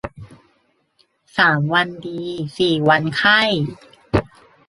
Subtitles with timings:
[1.37, 2.21] สามวันดี
[2.57, 3.41] สี่วันไข้